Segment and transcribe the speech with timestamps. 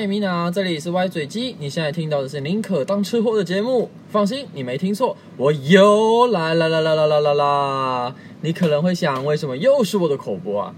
[0.00, 1.54] 嗨，米娜，这里是歪嘴鸡。
[1.58, 3.90] 你现在听到的是宁可当吃货的节目。
[4.08, 8.14] 放心，你没听错，我又来啦啦啦啦啦啦啦！
[8.40, 10.74] 你可能会想，为什么又是我的口播啊？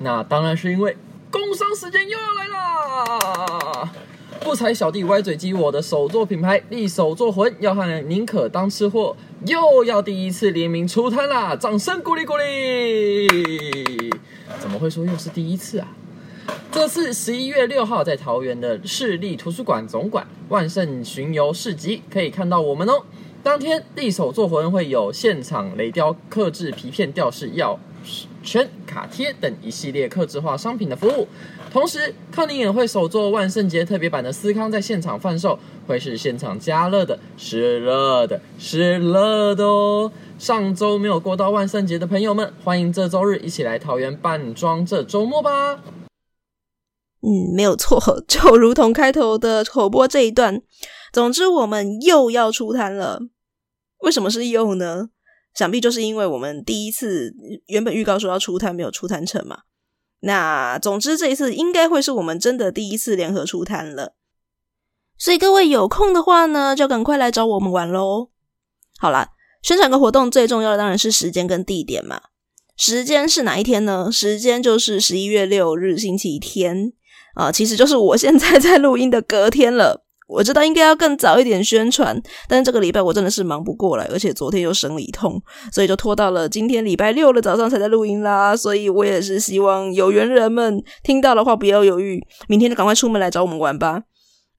[0.00, 0.94] 那当然是因为
[1.30, 3.90] 工商时间又要来啦！
[4.40, 11.56] 不才小弟歪嘴鸡，我的手作品牌利手作魂要和宁可当吃货又要第一次联名出摊啦！
[11.56, 14.10] 掌声鼓励鼓励！
[14.60, 15.88] 怎么会说又是第一次啊？
[16.78, 23.02] 这次十一月六号在桃园的市立图书馆总馆万圣巡游市集可以看到我们哦。
[23.42, 27.76] 当天利手作魂会有现场雷雕、刻制皮片吊饰、药
[28.44, 31.26] 圈、卡贴等一系列客制化商品的服务。
[31.72, 40.12] 同时，康宁也会手做万圣节特别版的思康在现场贩售，会是现场加热的，是热的，是热的哦。
[40.38, 45.80] 上周没有过到万圣节的朋友们，欢迎这周日一起来桃园扮装这周末吧。
[47.20, 50.62] 嗯，没有错， 就如同开头的口播这一段。
[51.12, 53.20] 总之，我们又要出摊了。
[54.00, 55.10] 为什么是又呢？
[55.54, 57.34] 想必就是因为我们第一次
[57.66, 59.62] 原本预告说要出摊，没有出摊成嘛。
[60.20, 64.14] 那总之这一次应该会是我们真的第一次联合出摊了。
[65.16, 68.30] 所以各位有空的话呢，就赶快来找我们玩喽。
[69.00, 69.30] 好啦，
[69.62, 72.20] 宣传个活动最重要的当然是时间跟地点嘛。
[72.76, 74.08] 时间是哪一天呢？
[74.12, 76.92] 时间就是十一月六日星期天。
[77.38, 80.04] 啊，其实就是我现在 在录音的隔天了。
[80.26, 85.40] 我知道应该要更早一点宣传，但是这个礼拜我真的是忙不过来，而且昨天又生理痛，
[85.72, 88.54] 所以就拖到了今天礼拜六的早上才在录音啦。
[88.56, 94.02] 所以我也是希望有缘人们听到的话不要犹豫，明天就赶快出门来找我们玩吧。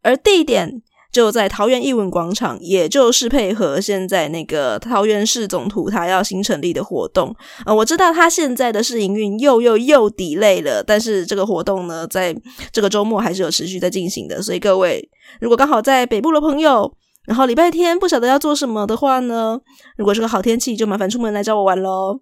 [0.01, 0.81] 而地点。
[1.11, 12.35] 就在桃园艺文广场，也就是配合现在那个桃园市总图他要新成立的活动啊、呃，我知道他现在的试营运又又又底累了，但是这个活动呢，在
[12.71, 15.09] 这个周末还是有持续在进行的，所以各位
[15.41, 16.93] 如果刚好在北部的朋友，
[17.25, 19.59] 然后礼拜天不晓得要做什么的话呢，
[19.97, 22.21] 如果是个好天气，就麻烦出门来找我玩喽。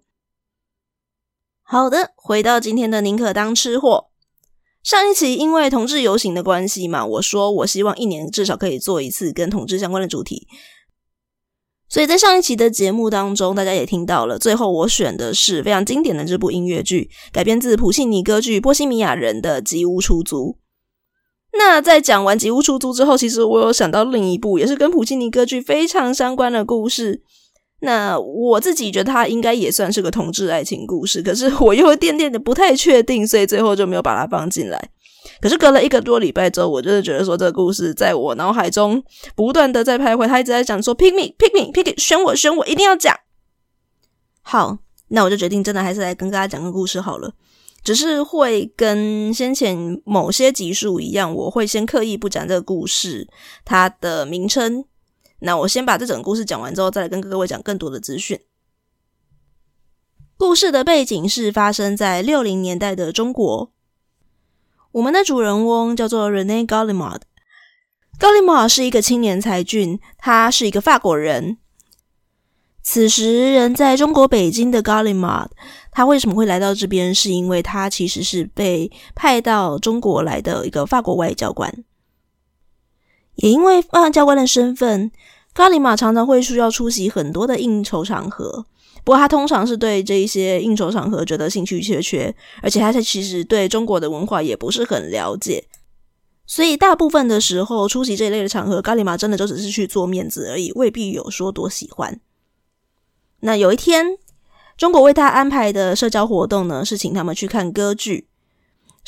[1.62, 4.07] 好的，回到今天的宁可当吃货。
[4.82, 10.46] 上一期因为同志游行的关系嘛，我说我希望一年至少可以做一次跟同志相关的主题，
[11.90, 20.36] 所以在上一期的节目当中，大家也听到了，最后我选的是非常经典的这部音乐剧，改编自普契尼歌剧《波西米亚人》的《吉屋出租》。
[21.58, 27.22] 那在讲完《吉屋出租》之后，其实我有想到另一部也是跟普契尼歌剧非常相关的故事。
[27.80, 34.90] 那我自己觉得它应该也算是个同志爱情故事，可是我又有点点的不太确定，所以最后就没有把它放进来。
[35.40, 39.00] 可是隔了一个多礼拜之后，我就是觉得说这个故事在我脑海中
[39.36, 43.14] 不断的在徘徊，他一直在讲说 pick me pick me pick it，选我选我，一定要讲。
[44.42, 44.78] 好，
[45.08, 47.32] 那我就决定真的还是来跟大家讲个故事好了，
[47.84, 53.28] 只是会跟先前某些集数一样，我会先刻意不讲这个故事
[53.64, 54.84] 它的名称。
[55.40, 58.40] 那我先把这整个故事讲完之后，再来跟各位讲更多的资讯。
[60.36, 63.72] 故事的背景是发生在六零年代的中国。
[64.92, 67.22] 我们的主人翁叫做 René Gallimard。
[68.18, 71.58] Gallimard 是一个青年才俊，他是一个法国人。
[72.82, 75.50] 此时人在中国北京的 Gallimard，
[75.90, 77.14] 他为什么会来到这边？
[77.14, 81.84] 是因为他其实是被派到中国来的一个法国外交官。
[83.34, 85.12] 也因为外交官的身份，
[85.58, 88.64] 咖里马常常会需要出席很多的应酬场合。
[89.02, 92.32] 不过他通常是对这一些应酬场合觉得兴趣缺缺，
[92.62, 95.64] 而且他其实对中国的文化也不是很了解。
[96.46, 102.20] 所以大部分的时候出席这一类的场合，咖里马真的就只是去做面子而已，未必有说多喜欢。
[103.40, 104.16] 那有一天，
[104.76, 108.28] 中国为他安排的社交活动呢，是请他们去看歌剧。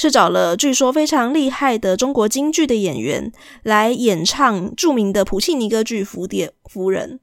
[0.00, 3.30] 是找了据说非常厉害的中国京剧的演员
[3.62, 7.18] 来演唱著名的普契尼歌剧《蝴蝶夫人》。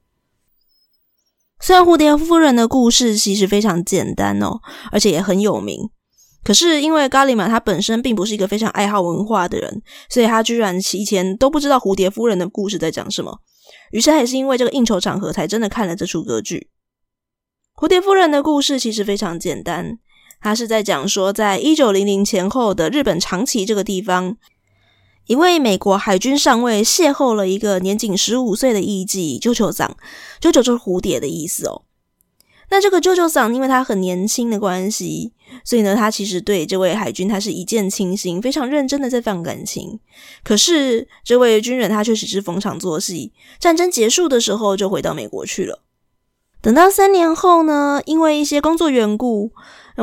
[1.58, 4.60] 虽然蝴蝶夫人的故事其实非常简单哦，
[4.92, 5.90] 而且也很有名，
[6.44, 13.40] 可是因为咖喱玛他本身并不是一个非常爱好文化的人，所以他居然以前都不知道蝴蝶夫人的故事在讲什么。
[13.90, 16.70] 于是他也是因为这个应酬场合，才真的看了这出歌剧。
[17.74, 19.98] 蝴蝶夫人的故事其实非常简单，
[20.40, 24.36] 他是在讲说，在一九零零前后的日本长崎这个地方。
[25.26, 29.94] 一位美国海军上尉邂逅了一个年仅十五岁的艺妓啾啾桑，
[30.40, 31.82] 啾啾就是蝴蝶的意思哦。
[32.70, 40.00] 那这个啾啾桑因为他很年轻的关系，所以呢，他其实对这位海军他是一见倾心，非常认真的在放感情。
[40.42, 45.82] 可是这位军人他却只是逢场作戏，战争结束的时候就回到美国去了。
[46.60, 49.52] 等到三年后呢，因为一些工作缘故，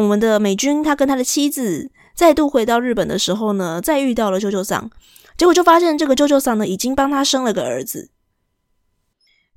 [0.02, 1.92] 我们的美军他跟他的妻子。
[2.16, 4.90] 再度回到日本的时候呢，再遇到了啾啾桑，
[5.38, 8.10] 结果就发现这个啾啾桑呢已经帮他生了个儿子，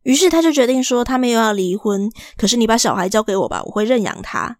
[0.03, 4.59] 于是他就决定说他没有要离婚，可是你把小孩交给我吧，我会认养他。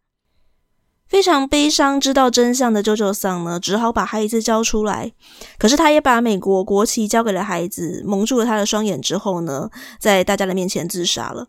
[1.09, 5.13] 非常悲伤，知道真相的啾啾桑呢，只好把孩子交出来，
[5.59, 11.49] 可是他也把美国国旗交给了孩子，蒙住了他的双眼之后呢，在大家的面前自杀了。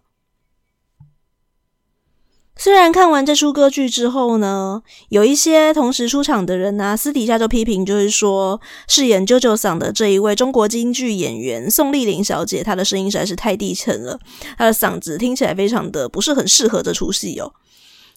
[2.62, 14.20] 虽然看完这出歌剧之后呢，有一些同时出场的人呢、私底下就批评，就是说饰演啾啾嗓的这一位中国京剧演员宋丽玲小姐，她的声音实在是太低沉了，
[14.58, 17.54] 她的嗓子听起来非常的不是很适合这出戏哦。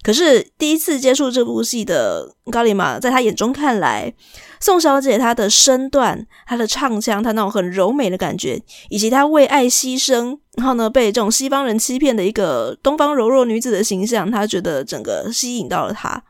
[0.03, 4.13] 可是第一次接触这部戏的咖喱玛，在他眼中看来，
[4.59, 16.25] 宋小姐她的身段、她的唱腔、她那种很柔美的感觉，以及她为爱牺牲，然后呢被这种西方人欺骗的一个东方柔弱女子的形象，他觉得整个吸引到了他。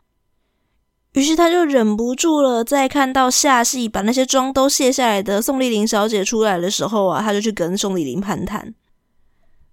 [1.15, 8.75] 于是他就忍不住了，在看到下戏把那些妆都卸下来的宋丽玲小姐出来的时候啊，他就去跟宋丽玲攀谈：“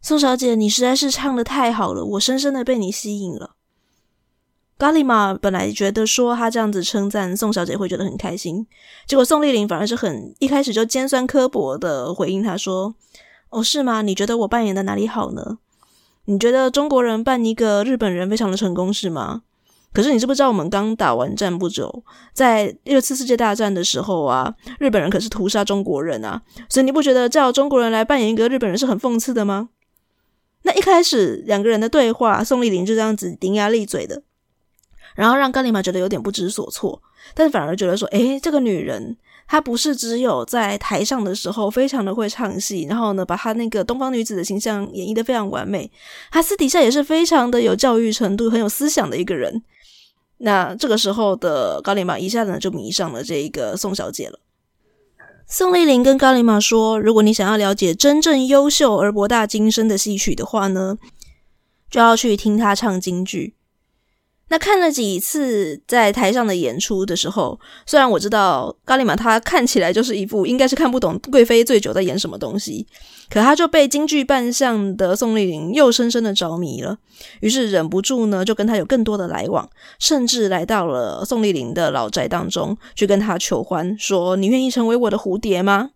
[0.01, 3.55] 宋小姐，你实在是唱的太好了，我深深的被你吸引了。”
[4.79, 8.65] 咖喱玛本来觉得说他这样子称赞宋小姐会觉得很开心，
[9.05, 12.95] 结果宋丽玲反而是很一开始就尖酸刻薄的回应他说
[13.51, 14.01] ：“哦，是吗？
[14.01, 15.57] 你觉得我扮演的哪里好呢？
[16.25, 19.41] 你觉得中国人扮一个日本人非常的成功是吗？
[19.91, 29.67] 可是你知不知道我们刚打完战不久，在第二次世界大战的时候啊，日本人可是屠杀中国人啊，所以你不觉得叫中国人来扮演一个日本人是很讽刺的吗？
[30.61, 34.23] 那一开始两个人的对话，宋丽玲就这样子伶牙俐嘴的。”
[35.15, 37.01] 然后让咖喱玛觉得有点不知所措，
[37.33, 39.17] 但是反而觉得说，诶，这个女人
[39.47, 45.91] 她不是只有在台上的时候非常的会唱戏，然后呢，把她那个东方女子的形象演绎的非常完美，
[46.31, 49.61] 她私底下也是非常的有教育程度、很有思想的一个人。
[50.37, 54.39] 那这个时候的咖喱玛一下子就迷上了这一个宋小姐了。
[55.45, 60.97] 宋丽玲跟咖喱玛说，如果你想要了解真正优秀而博大精深的戏曲的话呢，
[61.89, 63.55] 就要去听她唱京剧。
[64.49, 72.85] 那看了几次在台上的演出的时候，虽然我知道咖喱玛他看起来就是一副应该是看不懂贵妃醉酒在演什么东西，
[73.29, 76.97] 可他就被京剧扮相的宋丽玲又深深的着迷了，
[77.41, 79.69] 于是忍不住呢就跟他有更多的来往，
[79.99, 85.91] 甚至来到了宋丽玲的老宅当中去跟他求欢，说你愿意成为我的蝴蝶吗？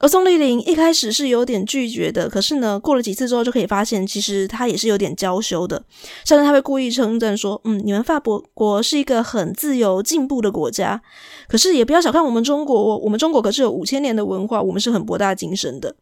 [0.00, 5.84] 而宋丽玲一开始是有点拒绝的，可是呢，过了几次之后就可以发现，其实她也是有点娇羞的。
[6.24, 11.02] 甚至她会故意称赞说：“嗯，你们法国国是一个很自由进步的国家，
[11.48, 15.96] 可是也不要小看我们中国，我们中国可是有五千年的文化，我们是很博大精深的。”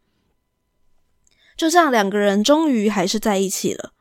[1.57, 3.93] 就这样，两个人终于还是在一起了。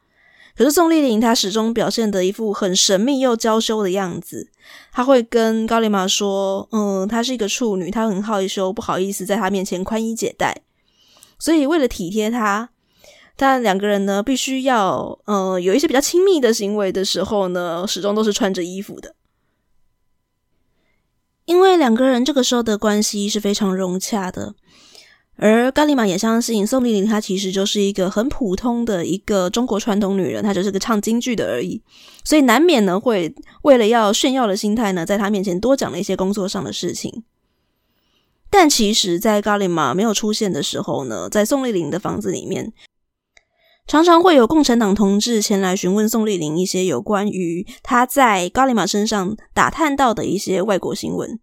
[0.57, 4.51] 可是宋丽玲她始终表现得一副很神秘又娇羞的样子，
[4.91, 10.63] 她会跟高丽玛说：“嗯，她是一个处女，她很害羞，不好意思在她面前宽衣解带。”
[11.39, 12.71] 所以为了体贴她，
[13.37, 19.15] 但两个人呢必须要嗯有一些比较亲密的行为的时候呢，始终都是穿着衣服的，
[21.45, 24.55] 因为两个人这个时候的关系是非常融洽的。
[25.39, 31.83] 而咖喱玛也相信宋丽玲，她其实就是一个很普通的一个中国传统女人，她就是个唱京剧的而已，
[32.25, 37.25] 所以难免呢会为了要炫耀的心态呢，在她面前多讲了一些工作上的事情。
[38.49, 42.73] 但其实，在咖喱玛没有出现的时候呢，在宋丽玲的房子里面，
[43.87, 51.39] 常常会有共产党同志前来询问宋丽玲一些有关于她在咖喱玛身上打探到的一些外国新闻。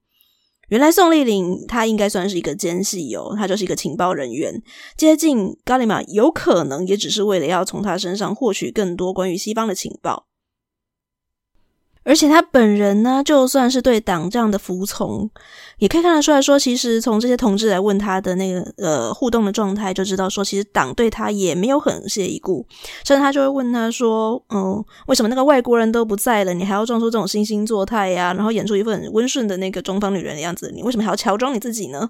[0.69, 4.61] 原来宋丽玲她应该算是一个奸细哦，她就是一个情报人员，
[4.97, 10.27] 接近咖喱玛有可能也只是为了要从她身上获取更多关于西方的情报。
[12.05, 15.29] 而且他本人呢，就算是对党这样的服从，
[15.77, 22.65] 也可以看得出来说，其实从这些同志来问他的那个呃互动的状态，就知道说，其实党对他也没有很屑一顾，
[23.05, 28.33] 甚至他就会问他说：“嗯，为什么那个外国人都不在了，你还要装出这种惺惺作态呀？
[28.33, 32.09] 然后演出一副很温顺的那个中方女人的样子，你为什么还要乔装你自己呢？”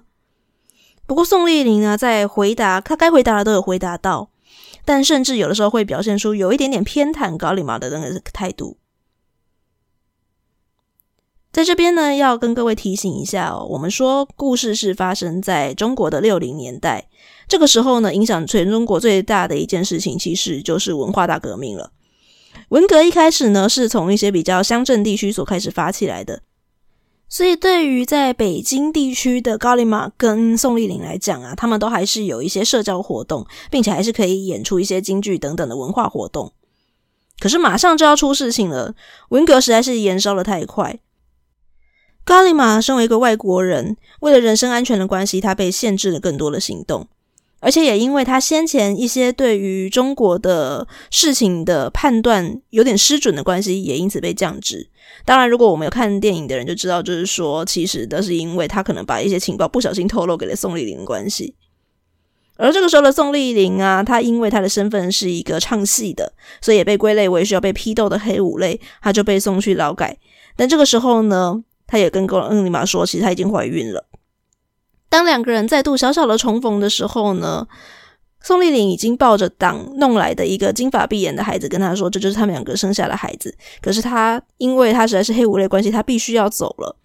[1.06, 4.30] 不过宋丽玲呢，在回答他该回答的都有回答到，
[4.84, 8.76] 但甚至有的时候会表现出有一点点偏袒高丽毛的那个态度。
[11.54, 17.06] 在这边呢，要跟各位提醒一下哦，我们说故事是发生在中国的六零年代，
[17.46, 21.92] 这个时候呢，影响全中国最大的一件事情，其实就是文化大革命了。
[22.70, 26.42] 文革一开始呢，是从一些比较乡镇地区所开始发起来的，
[27.28, 36.52] 所以对于在北京地区的高丽玛跟宋丽玲来讲啊，他们都还是有一些社交活动，并且还是可以演出一些京剧等等的文化活动。
[37.38, 38.96] 可是马上就要出事情了，
[39.28, 40.98] 文革实在是延烧的太快。
[42.24, 47.06] 高丽玛身为一个外国人，为了人身安全的关系，他被限制了更多的行动，
[47.60, 54.88] 而且也因为他先前一些对于中国的事情的判断有点失准的关系，也因此被降职。
[55.26, 61.54] 当然，如果我们有看电影的人就知道，就是说，其实都是因为他可能把一些情报不小心透露给了宋丽龄的关系。
[62.56, 70.16] 而这个时候的宋丽龄啊，她因为她的身份是一个唱戏的，所以也被归类为需要被批斗的黑五类，她就被送去劳改。
[70.56, 74.06] 但这个时候呢，他也跟高丽玛说，其实她已经怀孕了。
[75.08, 77.68] 当两个人再度小小的重逢的时候呢，
[78.40, 86.96] 宋丽玲已经抱着党弄来的一个金发碧眼的孩子，跟他说：“这就是他们两个生下的孩子。”可是他因为他实在是黑五类关系，他必须要走了。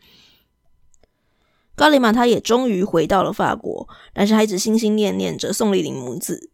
[1.75, 6.49] 高丽玛他也终于回到了法国，但是还一直心心念念着宋丽玲母子。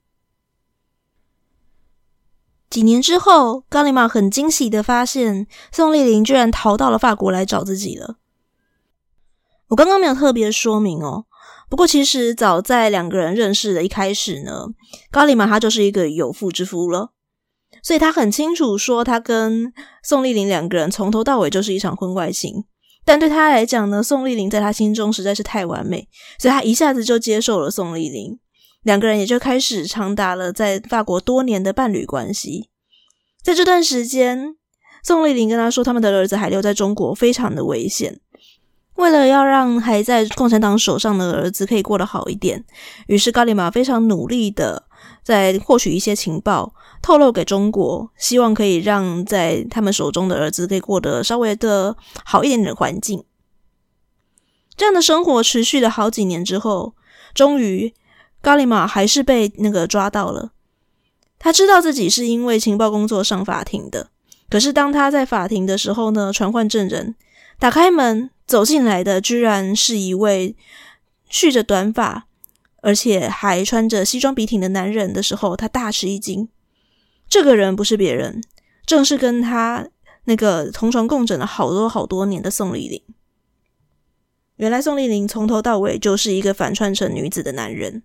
[2.75, 8.17] 几年之后，高丽玛很惊喜的发现，宋丽玲居然逃到了法国来找自己了。
[9.70, 11.24] 我刚刚没有特别说明哦，
[11.70, 14.65] 不过其实早在两个人认识的一开始呢，
[15.10, 17.12] 高丽玛他就是一个有妇之夫了，
[17.82, 19.72] 所以他很清楚说，他跟
[20.03, 22.65] 宋丽玲两个人从头到尾就是一场婚外情。
[23.05, 28.38] 但对他来讲呢，宋丽玲在他心中实在是太完美，所以他一下子就接受了宋丽玲。
[28.86, 32.70] 两个人也就开始长达了在法国多年的伴侣关系。
[33.42, 34.58] 在这段时间，
[35.01, 38.20] 宋丽玲跟他说，他们的儿子还留在中国，非常的危险。
[38.94, 42.63] 为了要让还在共产党手上的儿子可以过得好一点，
[43.08, 44.86] 于是高丽玛非常努力的
[45.24, 53.24] 在获取一些情报，透露给中国，希望可以让在他们手中的儿子可以过得稍微的好一点点的环境。
[54.77, 56.94] 这样的生活持续了好几年之后，
[57.34, 57.96] 终于。
[58.46, 60.52] 高丽玛还是被那个抓到了。
[61.40, 64.12] 他知道自己是因为情报工作上法庭的，
[64.52, 67.16] 可是当他在法庭的时候呢，传唤证人，
[67.58, 70.56] 打开门走进来的居然是一位
[71.28, 72.28] 蓄着短发，
[72.84, 76.48] 而且还穿着西装笔挺的男人的时候，他大吃一惊。
[77.28, 78.44] 这个人不是别人，
[78.86, 79.88] 正是跟他
[80.25, 83.02] 那个同床共枕了好多好多年的宋丽玲。
[84.58, 88.04] 原来宋丽玲从头到尾就是一个反串成女子的男人。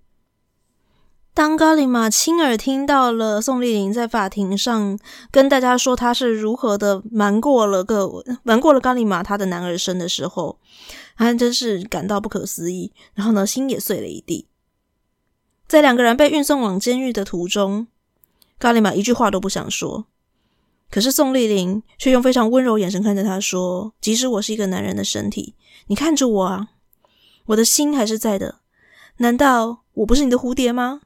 [1.33, 4.99] 当高丽玛亲耳听到了宋丽玲在法庭上
[5.31, 8.09] 跟大家说她是如何的瞒过了个
[8.43, 10.59] 瞒过了高丽玛她的男儿身的时候，
[11.17, 14.49] 她真是感到不可思议，然后呢，心也碎了一地。
[15.69, 17.87] 在两个人被运送往监狱的途中，
[18.59, 20.07] 高丽玛一句话都不想说，
[20.91, 25.55] 可是宋丽玲却用非常温柔眼神看着他说：“即使我是一个男人的身体，
[25.87, 26.71] 你看着我啊，
[27.47, 28.57] 我的心还是在的。
[29.19, 31.03] 难道我不是你的蝴蝶吗？”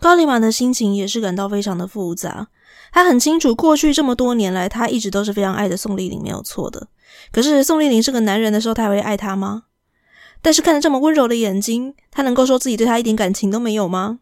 [0.00, 2.48] 高丽玛的心情也是感到非常的复杂。
[2.92, 6.88] 他很清楚，过去这么多年来，他一直都是非常爱的宋丽玲，没有错的。
[7.32, 9.64] 可是宋丽玲是个男人的时候，他还会爱她吗？
[10.42, 14.20] 但是看着这么温柔的眼睛，他能够说自己对她一点感情都没有吗？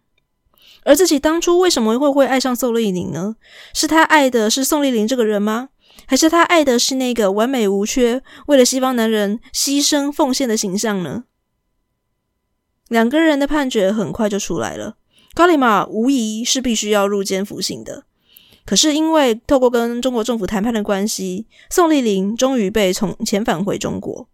[0.85, 3.37] 而自己当初为什么会会爱上宋丽玲呢？
[3.75, 5.69] 是他爱的是宋丽玲这个人吗？
[6.07, 11.25] 还是他爱的是那个完美无缺、为了西方男人牺牲奉献的形象呢？
[12.89, 14.97] 两个人的判决很快就出来了。
[15.35, 18.05] 高丽玛无疑是必须要入监服刑的，
[18.67, 24.29] 可是因为透过跟中国政府谈判的关系，宋丽龄终于被从遣返回中国。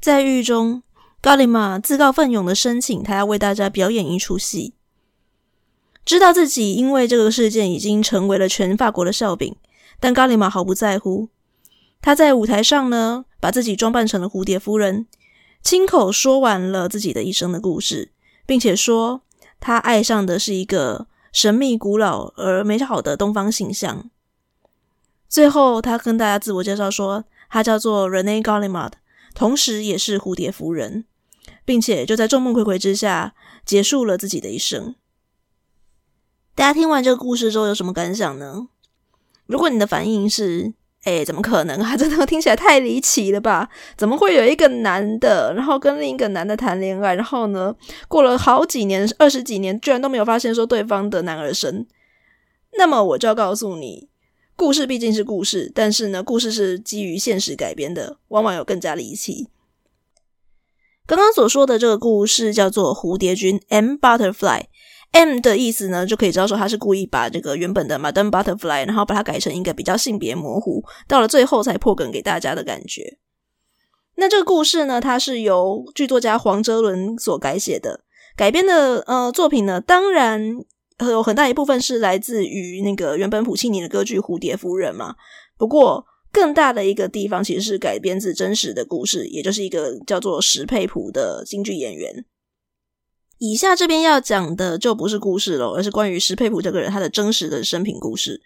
[0.00, 0.82] 在狱中，
[1.20, 4.74] 高丽玛自告奋勇的申请，他要为大家表演一出戏。
[6.04, 9.54] 知道自己因为这个事件已经成为了全法国的笑柄，
[10.00, 11.28] 但高丽玛毫不在乎。
[12.00, 15.06] 他在舞台上呢，把自己装扮成了蝴蝶夫人，
[15.62, 18.12] 亲口说完了自己的一生的故事。
[18.48, 19.20] 并且说，
[19.60, 24.08] 他爱上的是一个神秘、古老而美好的东方形象。
[25.28, 28.92] 最后，他跟大家自我介绍说，他叫做 Rene Gallimard，
[29.34, 31.04] 同时也是蝴蝶夫人，
[31.66, 33.34] 并且就在众目睽睽之下
[33.66, 34.94] 结束了自己的一生。
[36.54, 38.68] 大家听完这个故事之后有什么感想呢？
[39.44, 40.72] 如果你的反应是，
[41.04, 41.94] 哎，怎么可能啊？
[41.96, 43.70] 真的听起来太离奇了吧？
[43.96, 47.74] 怎么会有一个男的，然后跟另一个男的谈恋爱，然后呢，
[48.08, 51.86] 过了好几年，二十几年，居然都没有发现说对方的男儿身？
[52.76, 54.08] 那么我就要告诉你，
[54.56, 59.48] 故事毕竟是故事，但是呢，故事是基于现实改编的，往往有更加离奇。
[61.06, 64.64] 刚刚所说的这个故事叫做《蝴蝶君》（M Butterfly）。
[65.12, 73.18] M 的意思呢，就可以知道说他是故意把这个原本的 Madame Butterfly，然后把它改成一个比较性别模糊，到了最后才破梗给大家的感觉。
[74.16, 78.04] 那这个故事呢，它是由剧作家黄哲伦所改写的，
[78.36, 80.56] 改编的呃作品呢，当然
[80.98, 85.14] 有很大一部分是来自于那个原本普契尼的歌剧《蝴蝶夫人》嘛。
[85.56, 92.24] 不过更大的一个地方其实是改编自真实的故事，也就是一个叫做石佩普的京剧演员。
[93.38, 98.42] 以下这边要讲的就不是故事了，而是关于石佩普这个人他的真实的生平故事。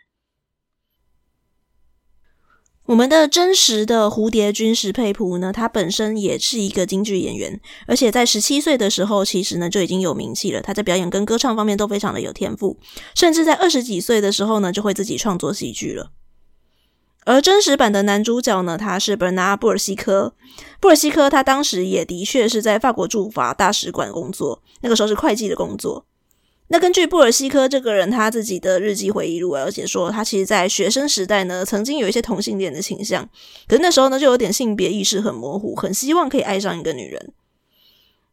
[2.86, 10.60] 我们的真实的蝴蝶君石佩普呢，他本身也是一个京剧演员，而且在十七岁的时候，其实呢就已经有名气了。
[10.60, 12.76] 他在表演跟歌唱方面都非常的有天赋，
[13.14, 16.10] 甚至在二十几岁的时候呢，就会自己创作戏剧了。
[17.24, 20.34] 而真实版的男主角呢，他是伯纳·布尔西科。
[20.80, 26.04] 布尔西科他当时也的确是在法国驻法大使馆工作，那个时候是会计的工作。
[26.68, 33.28] 那根据布尔西科这个人他自己的日记回忆录，而且说他其实在学生时代呢，曾经有一些同性恋的倾向，
[33.68, 37.32] 可是那时候呢，就有点性别意识很模糊，很希望可以爱上一个女人。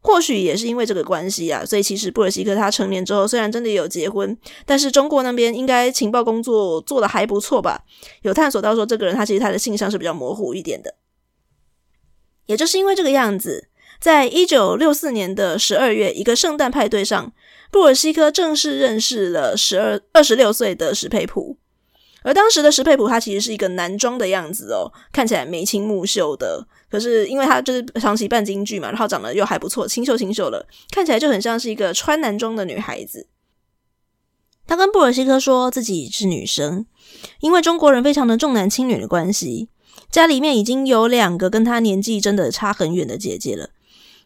[0.02, 7.84] 或许也是因为这个关系啊，所以其实布尔西科他成年之后，虽然真的有结婚，但是中国那边应该情报工作做得还不错吧？
[8.22, 10.96] 有探索到说这个人他其实他的性向是比较模糊一点的。
[12.46, 13.68] 也就是因为这个样子，
[14.00, 17.34] 在一九六四年的十二月一个圣诞派对上，
[17.70, 21.58] 布尔西科正式认识了十二二十六岁的石佩普。
[22.24, 26.68] 而当时的石佩普他其实是一个男装的样子哦，看起来眉清目秀的。
[26.90, 33.28] 可是因为他就是长期扮京剧嘛，然后长得又还不错，清秀清秀的，看起来就很像是一个穿男装的女孩子。
[34.68, 36.86] 他跟布尔西科说自己是女生，
[37.40, 39.70] 因为中国人非常的重男轻女的关系，
[40.12, 43.70] 家里面已经有两个跟他年纪真的差很远的姐姐了。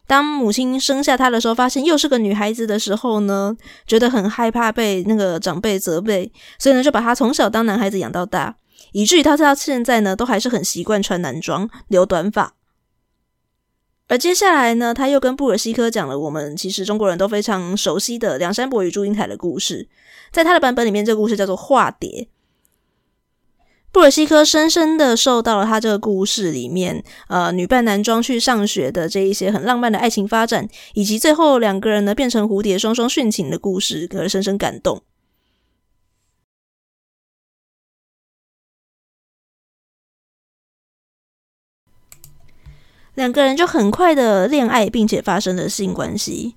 [0.06, 8.56] 当母亲生下他的时候，发现又是个女孩子的时候呢，觉得很害怕被那个长辈责备，所以呢就把他从小当男孩子养到大。
[8.92, 12.54] 以至于他到现在呢，都还是很习惯穿男装、留短发。
[14.06, 19.88] 而接下来呢，他又跟布尔西科讲了我们其实中国人都非常熟悉的梁山伯与祝英台的故事。
[20.30, 22.10] 在他的版本里面，这个故事叫做《化蝶》。
[23.90, 35.02] 布尔西科深深的受到了他这个故事里面，呃，女扮男装去上学的这一些很浪漫的爱情发展，以及最后两个人呢变成蝴蝶双双殉情的故事，而深深感动。
[43.14, 46.54] 两个人就很快的恋爱，并且发生了性关系。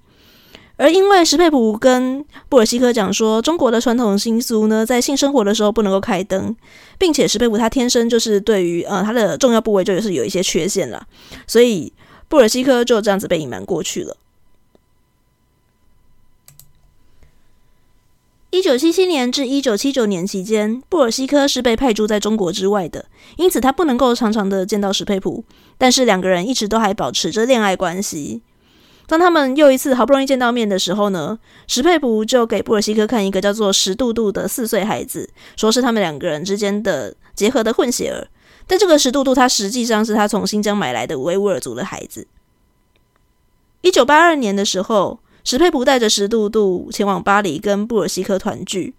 [0.79, 6.55] 而因为史佩普跟布尔西科讲说，中国的传统习俗呢，在性生活的时候不能够开灯，
[6.99, 11.07] 并且史佩普他天生就是对于呃他的重要部位就是有一些缺陷了，
[11.47, 11.91] 所以
[12.27, 14.15] 布尔西科就这样子被隐瞒过去了。
[18.57, 25.45] 一九七七年至一九七九年期间，布尔西科是被派驻在中国之外的，因此他不能够常常的见到史佩普。
[25.77, 28.41] 但是两个人一直都还保持着恋爱关系。
[29.05, 38.27] 当他们又一次好不容易见到面的时候呢，史佩普就给布尔西科看一个叫做石杜杜的四岁孩子，说是他们两个人之间的结合的混血儿。
[38.65, 42.25] 但这个石杜杜他实际上是他从新疆买来的维吾尔族的孩子。
[43.81, 45.19] 一九八二年的时候。
[45.47, 48.93] 史佩普带着石杜杜前往巴黎跟布尔西科团聚。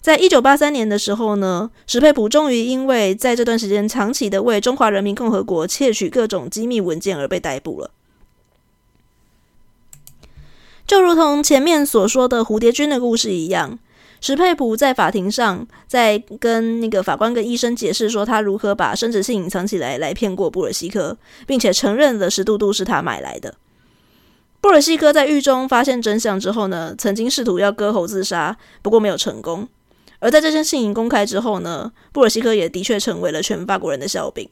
[0.00, 7.92] 在一九八三年的时候呢，史佩普终于因为在这段时间长期的为中华人民共和国窃取各种机密文件而被逮捕了。
[10.84, 13.78] 就如同前面所说的蝴蝶君的故事一样，
[14.20, 23.54] 史佩普在法庭上在跟那个法官跟医生解释说他如何把生殖器隐藏起来来骗过布尔西科，并且承认了石杜杜是他买来的。
[24.60, 29.68] 布尔西科在狱中发现真相之后呢，曾经试图要割喉自杀，不过没有成功。
[30.18, 34.48] 而在这件事情公开之后呢，布尔西科也的确成为了全法国人的笑柄。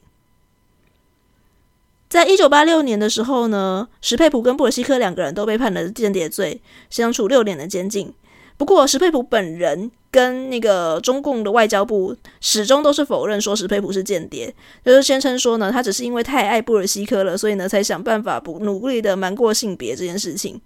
[2.09, 8.13] 在一九八六年的时候呢，史佩普跟布尔西科两个人都被判了间谍罪，相处六年的监禁。
[8.57, 20.59] 不过石佩普本人跟那个中共的外交部始终都是否认说石佩普是间谍，就是宣称说呢，他只是因为太爱布尔西科了，所以呢才想办法不努力的瞒过性别这件事情。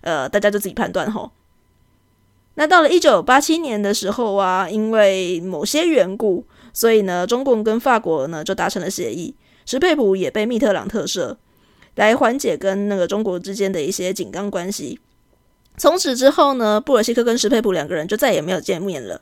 [0.00, 1.30] 呃，大家就自己判断吼。
[2.54, 9.34] 那到了一九八七年的时候啊，因为某些缘故，所以呢，中共跟法国呢就达成了协议，
[9.66, 11.36] 石佩普也被密特朗特赦，
[11.94, 14.98] 来缓解跟那个中国之间的一些紧张关系。
[15.76, 19.20] 从此之后呢，布尔西科跟石佩普两个人就再也没有见面了。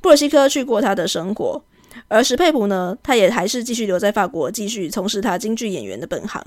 [0.00, 1.62] 布尔西科去过他的生活，
[2.08, 6.44] 而石佩普呢，他也还是继续留在法国，继续从事他京剧演员的本行。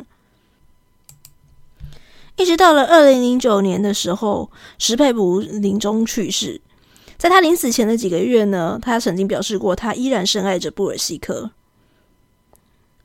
[2.38, 6.62] 一直到了二零零九年的时候，石佩普临终去世。
[7.18, 11.52] 在他临死前的几个月呢，他曾经表示过，他依然深爱着布尔西科。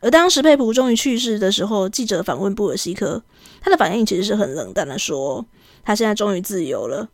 [0.02, 3.24] 而当石佩普终于去世的时候，记者访问布尔西科，
[3.61, 5.44] 他的反应其实是很冷淡的，说。
[5.85, 7.09] 他现在终于自由了。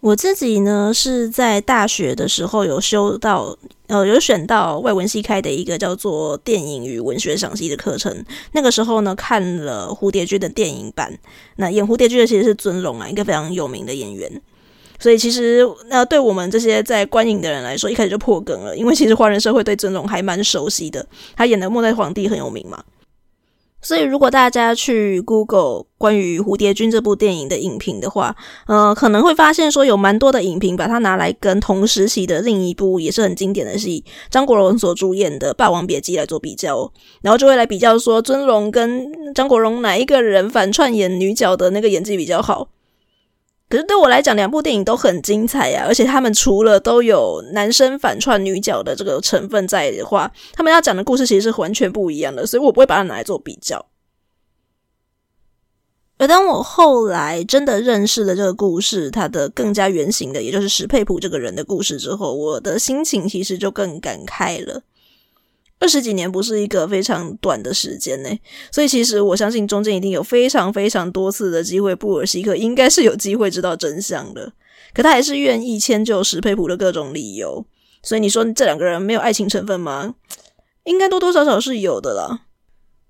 [0.00, 3.54] 我自己呢，是在大学的时候有修到，
[3.86, 8.24] 呃，有选到外文系开的一个叫做电影与文学赏析的课程。
[8.52, 11.18] 那个时候呢，看了蝴蝶君的电影版。
[11.56, 14.40] 那演蝴蝶君的其实是尊龙啊，一个非常有名的演员。
[14.98, 21.06] 所以其实，那对我们这些在观影的人来说，一开始就破梗了，因为其实华人社会对尊龙还蛮熟悉的。
[21.36, 22.82] 他演的末代皇帝很有名嘛。
[23.82, 42.68] 所以，如果大家去 Google 关于《蝴蝶君》这部电影的影评的话，呃，可能会发现说有蛮多的影评把它拿来跟同时期的另一部也是很经典的戏张国荣所主演的《霸王别姬》来做比较，然后就会来比较说尊龙跟张国荣哪一个人反串演女角的那个演技比较好。
[43.70, 53.86] 可是对我来讲，两部电影都很精彩呀，而且他们除了都有男生反串女角的这个成分在的话，他们要讲的故事其实是完全不一样的，所以我不会把它拿来做比较。
[56.18, 64.82] 而当我后来真的认识了这个故事，它的更加原型的，也就是石佩普这个人的故事之后，我的心情其实就更感慨了。
[65.80, 68.28] 二十几年不是一个非常短的时间呢，
[68.70, 74.52] 所以其实我相信中间一定有非常非常多次的机会，布尔西克应该是有机会知道真相的，
[74.94, 77.64] 可他还是愿意迁就石佩普的各种理由。
[78.02, 80.14] 所以你说这两个人没有爱情成分吗？
[80.84, 82.42] 应该多多少少是有的啦。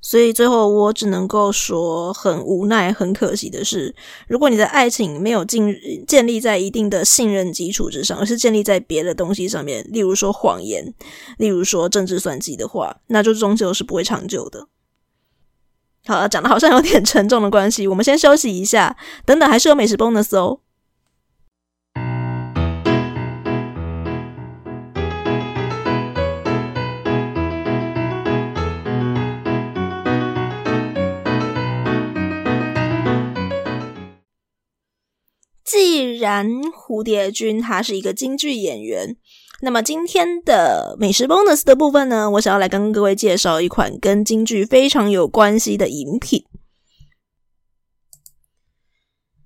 [0.03, 3.95] 所以最后我只能够说，很无奈、很可惜的是，
[4.27, 5.63] 如果你的爱情没有建
[6.07, 10.95] 建立在一定的信任基础之上，而是建立在别的东西上面，例如说谎言，
[11.37, 14.69] 例如说政治算计的话，那就终究是不会长久的。
[16.07, 20.61] 好了，讲的好像有点 沉重的关系，我们先休息一下，等等还是有美食 bonus 哦。
[36.21, 39.17] 然蝴蝶君他是一个京剧演员，
[39.63, 46.45] 那么今天的美食 bonus 的部分呢，我想要来跟各位介绍一款跟京剧非常有关系的饮品。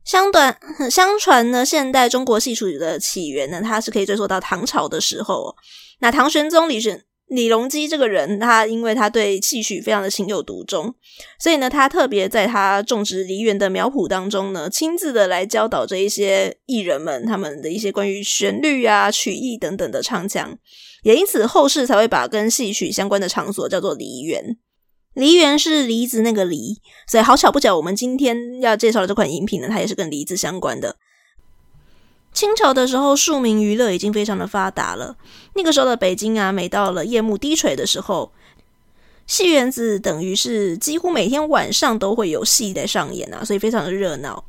[0.04, 0.58] 相短
[0.90, 5.56] 相传呢，现代中国戏曲的起源呢，它是可以追溯到唐朝的时候。
[6.00, 7.04] 那唐玄宗李玄。
[7.34, 10.94] 李隆基这个人，他因为他对戏曲非常的情有独钟，
[11.38, 20.56] 所以呢，他特别在他种植梨园的苗圃当中呢，亲自的来教导这一些艺人们他们的一些关于旋律啊、曲艺等等的唱腔，
[21.02, 24.56] 也因此后世才会把跟戏曲相关的场所叫做梨园。
[25.14, 30.96] 梨园是梨子那个梨，所以好巧不巧，我们今天要介绍的这款饮品呢，它也是跟梨子相关的。
[32.34, 35.16] 清朝的时候，庶民娱乐已经非常的发达了。
[35.54, 38.32] 那个时候的北京啊，每到了夜幕低垂的时候，
[39.26, 44.44] 戏园子等于是几乎每天晚上都会有戏在上演啊，所以非常的热闹。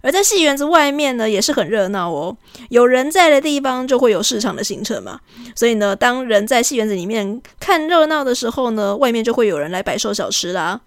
[0.00, 2.34] 而在戏园子外面呢，也是很热闹哦。
[2.70, 5.20] 有人在的地方，就会有市场的形成嘛。
[5.54, 10.80] 所以呢，当人在戏园子里面看热闹的时候呢，外面就会有人来摆售小吃啦。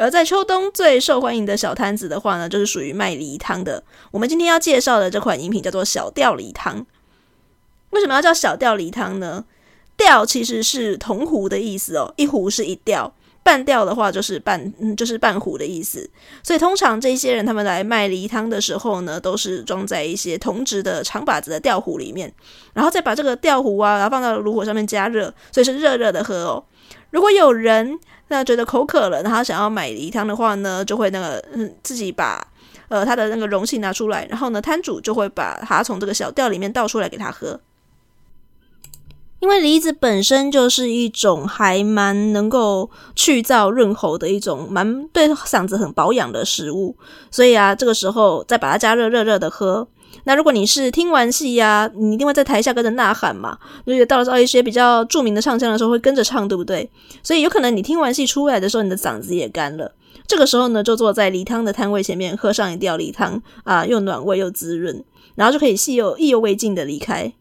[0.00, 3.84] 而在秋冬最受欢迎的小摊子的话呢，就是属于卖梨汤的。
[4.10, 6.86] 我们今天要介绍的这款饮品叫做小吊梨汤。
[7.90, 9.44] 为什么要叫小吊梨汤呢？
[9.98, 16.08] 吊其实是铜壶的意思哦，一壶是一吊，半吊的话就是半，就是半壶的意思。
[16.42, 22.32] 所以通常这些人他们来卖梨汤的时候呢，都是装在一些铜质的长把子的吊壶里面，
[22.72, 26.64] 然后再把这个吊壶啊，然后放到炉火上面加热，所以是热热的喝哦。
[27.10, 27.98] 如果有人
[28.30, 32.46] 那觉得口渴了，然后想要买梨汤的话呢，就会那个嗯自己把
[32.88, 37.60] 呃他的那个容器拿出来，然后呢摊主就会把它从这个小吊里面倒出来给他喝。
[39.40, 46.94] 因为梨子本身就是一种还蛮能够去燥润喉的一种蛮对嗓子很保养的食物，
[47.30, 49.88] 所以啊这个时候再把它加热热热的喝，
[50.24, 56.88] 那如果你是听完戏呀、你一定会在台下跟着呐喊嘛，所以到了一些比较著名的唱腔的时候会跟着唱，对不对？
[57.22, 59.94] 所以有可能你听完戏出来的时候，你的嗓子也干了。
[60.26, 65.02] 这个时候呢，就坐在梨汤的摊位前面，喝上一吊梨汤啊，又暖胃又滋润，
[65.34, 67.32] 然后就可以戏又意犹未尽的离开。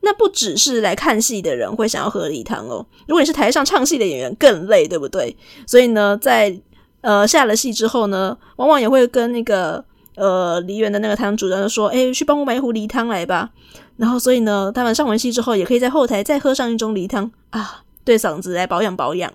[0.00, 5.36] 那不只是来看戏的人会想要喝梨汤哦，如果你是台上唱戏的演员，更累，对不对？
[5.66, 6.58] 所以呢，在
[7.02, 9.84] 呃下了戏之后呢，往往也会跟那个
[10.20, 13.50] 呃梨园的那个堂主任说：“哎，去帮我买一壶梨汤来吧。”
[13.96, 19.32] 然后，所以呢，他们上完戏之后，也可以在后台再喝上一盅梨汤啊，对嗓子来保养保养。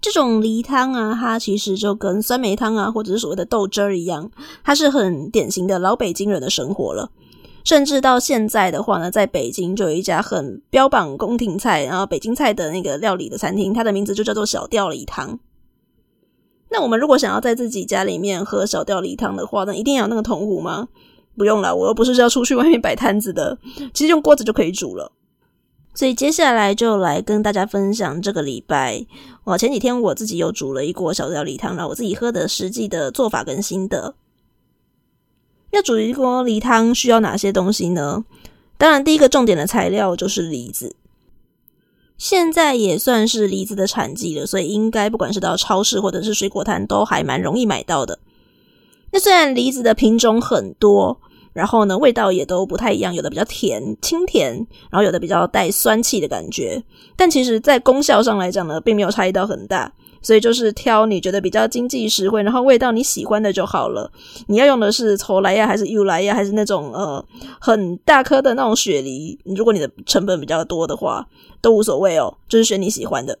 [0.00, 4.30] 这种梨汤啊，它其实就跟酸梅汤啊，或者是所谓的豆汁儿一样，
[4.64, 7.10] 它是很典型的老北京人的生活了。
[7.62, 15.38] 甚至到现在的话呢，在北京就有一家很标榜宫廷菜，然后北京菜的那个料理的餐厅，它的名字就叫做小吊梨汤。
[16.70, 20.88] 那我们如果想要在自己家里面喝小吊梨汤的话，那一定要有那个铜壶吗？
[21.36, 23.58] 不用了，我又不是要出去外面摆摊子的，
[23.92, 25.10] 其实用锅子就可以煮了。
[25.94, 29.04] 所以接下来就来跟大家分享这个礼拜，
[29.44, 34.14] 我前几天我自己又煮了一锅小吊梨汤，然后我自己喝的实际的做法跟心得。
[35.70, 38.24] 要煮一锅梨汤需要哪些东西呢？
[38.76, 40.94] 当然，第一个重点的材料就是梨子。
[42.20, 48.18] 现在也算是梨子的产季了，所以应该不管是到超市或者是水果摊，都还蛮容易买到的。
[49.10, 51.18] 那虽然梨子的品种很多，
[51.54, 54.54] 然后呢，味道也都不太一样，有的比较甜，清甜，
[54.90, 56.84] 然后有的比较带酸气的感觉，
[57.16, 59.90] 但其实在功效上来讲呢，并没有差异到很大。
[60.22, 64.12] 所以就是挑你觉得比较经济实惠，然后味道你喜欢的就好了。
[64.48, 67.24] 你要用的是粗梨呀，还是幼梨呀，还是那种呃
[67.60, 69.38] 很大颗的那种雪梨？
[69.44, 71.28] 如果你的成本比较多的话，
[71.60, 73.38] 都无所谓哦，就是选你喜欢的。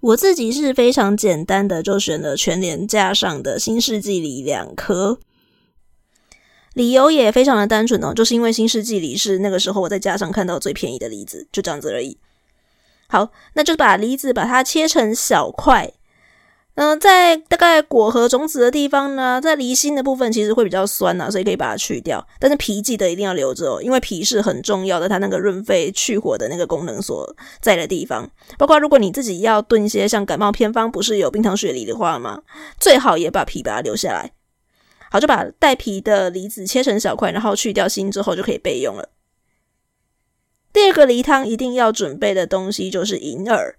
[0.00, 5.18] 我自己是非常简单的，就选了全联架上的新世纪梨两颗，
[6.72, 12.16] 理由也非常的单纯哦，就是因为新世纪梨是那个时候我在架上看到最便宜的梨子，就这样子而已。
[13.10, 15.92] 好，那就把梨子把它切成小块。
[16.76, 22.24] 嗯、在大概果核种子的地方呢，在梨心的部分其实会比较酸呐、啊，所以可以把它去掉。
[22.38, 28.30] 但是皮记得一定要留着哦，因为皮是很重要的，它那个润肺去火的那个功能所在的地方。
[28.56, 32.40] 包括如果你自己要炖一些像感冒偏方，不是有冰糖雪梨的话吗？
[32.78, 34.30] 最好也把皮把它留下来。
[35.10, 39.06] 好，就把带皮的梨子切成小块，然后去掉心之后就可以备用了。
[40.72, 43.76] 第二个梨汤一定要准备的东西就是银耳。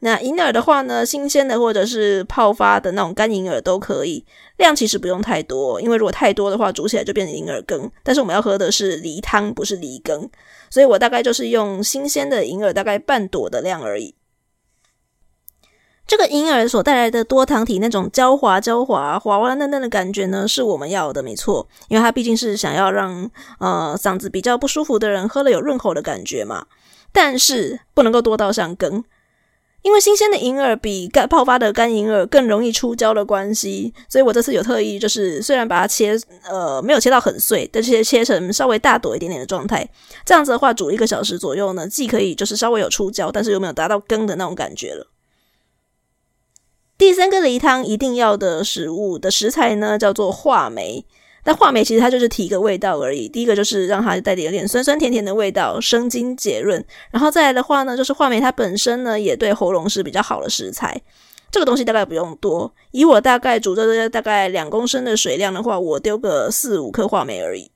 [0.00, 4.24] 那银耳的话呢，新鲜的或者是泡发的那种干银耳都可以，
[4.56, 7.88] 量其实不用太多，因为如果太多的话，煮起来就变成银耳羹。
[8.02, 10.28] 但是我们要喝的是梨汤，不是梨羹，
[10.70, 14.16] 所以我大概就是用新鲜的银耳，大概半朵的量而已。
[16.12, 21.66] 这个银耳所带来的多糖体那种焦滑、焦滑、滑滑嫩嫩的感觉呢，是我们要的，没错。
[21.88, 26.66] 因为它毕竟是想要让呃嗓子比较不舒服的人喝了有润喉的感觉嘛。
[27.12, 29.02] 但是不能够多到像羹，
[29.80, 36.14] 因为新鲜的银耳比干泡发的干银耳更容易出焦的关系，所以我这次有特意就是虽然把它切
[36.46, 39.88] 呃没有切到很碎，但是切成稍微大朵一点点的状态。
[40.26, 45.06] 这样子的话，煮一个小时左右呢，既可以就是稍微有出焦，但是又没有达到羹的那种感觉了。
[46.98, 51.04] 第三个梨汤一定要的食物的食材呢，叫做话梅。
[51.44, 53.28] 但话梅其实它就是提个味道而已。
[53.28, 56.84] 第一个就是让它带点有点酸酸甜甜的味道，生津解润。
[57.10, 61.02] 然后再来的话呢，就是话梅它本身呢也对喉咙是比较好的食材。
[61.50, 67.71] 这个东西大概不用多，以我大概煮这大概两公升的水量的话，我丢个四五颗话梅而已。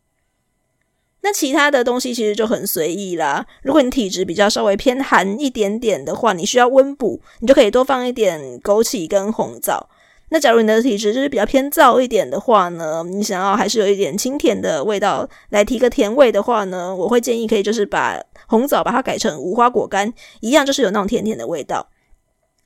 [1.27, 3.45] 那其他的东西其实就很随意啦。
[3.65, 9.89] 如果你体质比较稍微偏寒一点点的话，你需要温补，你就可以多放一点枸杞跟红枣。
[10.29, 21.89] 那假如你的体质就是比较偏燥一点的话呢，你想要还是有一点清甜的味道来提个甜味的话呢，我会建议可以就是把红枣把它改成无花果干，一样就是有那种甜甜的味道。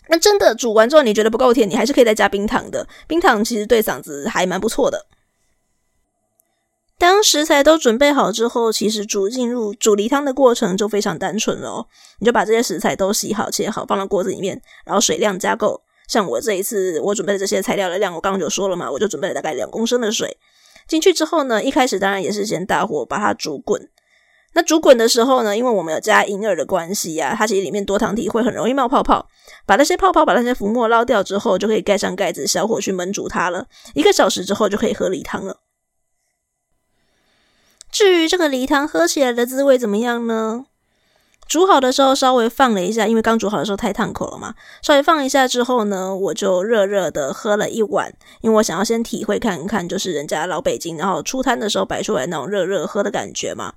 [0.08, 2.86] 那真的煮完之后你觉得不够甜，你还是可以再加冰糖的。
[3.06, 5.06] 冰糖其实对嗓子还蛮不错的。
[7.00, 11.86] 当食材都准备好之后，其实煮进入煮梨汤的过程就非常单纯了哦。
[12.18, 15.80] 你就把这些食材都洗好、切好，放到锅子里面，然后水量加够。
[16.06, 20.36] 像我这一次我准备的这些材料的量，我刚刚就说了嘛，我就准备了大概两公升的水
[20.86, 23.88] 进去之后呢，一开始当然也是先大火把它煮滚。
[24.52, 29.26] 那煮滚的时候呢，因为我们有加银耳的关系呀、啊，它其实里面多糖体会很容易冒泡泡。
[29.64, 33.64] 把那些泡泡、把那些浮沫捞掉之后，就可以盖上盖子，小火去焖煮它了。
[33.94, 35.60] 一个小时之后就可以喝梨汤了。
[38.00, 40.64] 至于这个梨汤喝起来的滋味怎么样呢？
[41.46, 44.54] 煮好的时候稍微放了一下，因为刚煮好的时候太烫口了嘛。
[44.80, 48.10] 稍微放一下之后呢，我就热热的喝了一碗，
[48.40, 53.74] 因为我想要先体会看看，就是人家老北京，然后出摊的时候摆出来那种热热喝的感觉嘛。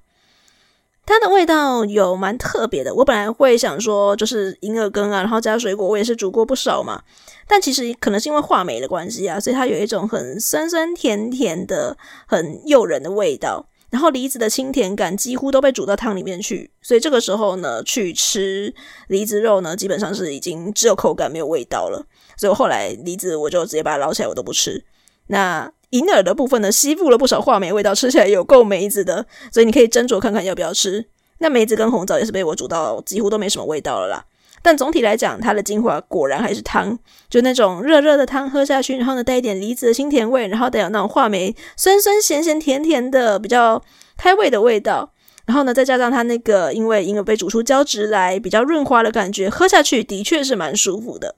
[1.05, 7.01] 它的味道有蛮特别的，我本来会想说就是银耳羹啊，然后加水果，我也是煮过不少嘛。
[7.45, 13.65] 但其实可能是因为话梅的关系啊，所以它有一种很酸酸甜甜的、很诱人的味道。
[13.93, 18.73] 然后梨子的清甜感几乎都被煮到汤里面去，所以这个时候呢，去吃
[19.08, 22.03] 梨子肉呢，基本上是已经只有口感没有味道了。
[22.36, 24.84] 所以后来梨子我就直接把它捞起来，我都不吃。
[25.27, 31.06] 那银耳的部分呢，吸附了不少话梅味道，吃起来有够梅子的，所以你可以斟酌看看要不要吃。
[31.38, 34.25] 那梅子跟红枣也是被我煮到几乎都没什么味道了啦。
[34.63, 36.97] 但总体来讲，它的精华果然还是汤，
[37.30, 43.84] 就那种热热的汤喝下去，然后呢带一点梨子的清甜味，然后带有那种话梅酸酸咸咸甜甜的比较
[44.17, 45.12] 开胃的味道，
[45.45, 51.36] 然后呢再加上它那个因为银耳被煮出胶质来比较润滑的感觉，喝下去的确是蛮舒服的。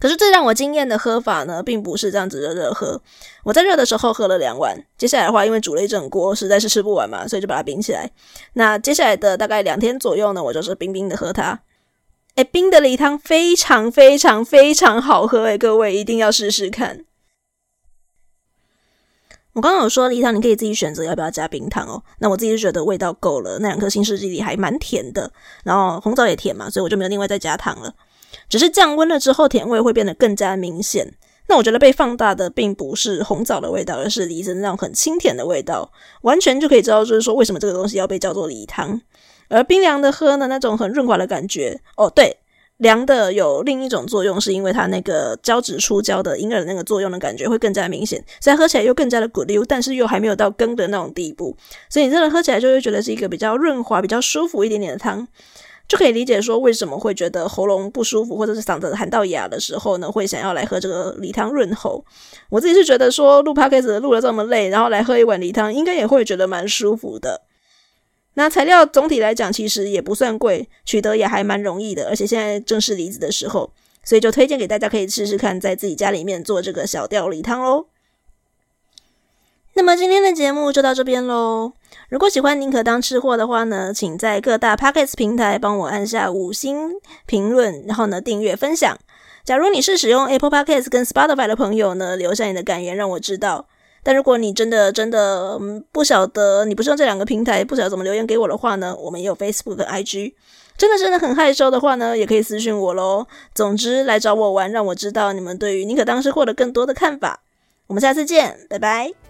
[0.00, 3.02] 可是最让我惊艳的喝法呢，并不是这样子热热喝，
[3.44, 8.10] 我在热的时候喝了两碗，接下来的话因为煮了一整锅，实在是吃不完嘛，所以就把它冰起来。
[8.54, 11.60] 那接下来的大概两天左右呢，我就是冰冰的喝它。
[12.38, 17.04] 哎，冰的梨汤非常非常非常好喝哎，各位一定要试试看。
[19.54, 25.32] 我刚刚有说梨汤你可以自己选择要不要加冰糖哦，那我自己就觉得味道够了，那两颗新世纪梨还蛮甜的，
[25.64, 27.92] 然后红枣也甜嘛，所以我就没有另外再加糖了。
[28.48, 31.12] 只是降温了之后，甜味会变得更加明显。
[31.48, 35.90] 那我觉得被放大的并不是红枣的味道，而是梨子那种很清甜的味道，
[36.22, 39.00] 完全就可以知道，就是说为什么这个东西要被叫做梨汤。
[39.48, 42.36] 而冰凉的喝呢，那种很润滑的感觉哦，对，
[42.76, 51.56] 凉的有另一种作用，是因为它那个胶质出胶的银耳的那个作用的感觉会更加明显，所以喝起来又更加的咕溜，但是又还没有到羹的那种地步，
[51.88, 55.26] 所以你真的喝起来就会觉得是一个比较润滑、比较舒服一点点的汤，
[55.88, 62.04] 就可以理解说为什么会觉得喉咙不舒服或者是嗓子喊到哑的时候呢，会想要来喝这个梨汤润喉。
[62.50, 67.47] 我自己是觉得说录 podcast 录了这么累，然后来喝一碗梨汤，应该也会觉得蛮舒服的。
[68.38, 73.72] 那材料总体来讲其实也不算贵，取得也还蛮容易的，而且现在正是梨子的时候，
[74.04, 77.86] 所以就推荐给大家可以试试看，在自己家里面做这个小吊梨汤喽。
[79.74, 81.72] 那么今天的节目就到这边喽。
[82.10, 86.92] 如果喜欢宁可当吃货的话呢，请在各大 Podcast 平台帮我按下五星
[87.26, 88.96] 评论，然后呢订阅分享。
[89.44, 93.66] 假如你是使用 Apple Podcast 跟 Spotify 的朋友呢，留下你的感言让我知道。
[94.08, 95.60] 但如果你真的真的
[95.92, 100.32] 不晓得，你不是用这两个平台，不晓得怎么留言给我的话呢，我们也有 Facebook 和 IG。
[100.78, 103.26] 真的真的很害羞的话呢，也可以私信我喽。
[103.54, 107.40] 总之来找我玩，让我知道你们对于宁可当时获得更多的看法。
[107.88, 109.27] 我们下次见，拜拜。